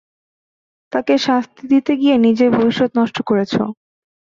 [0.93, 3.61] তাকে শাস্তি দিতে গিয়ে নিজের ভবিষ্যত নষ্ট করেছো।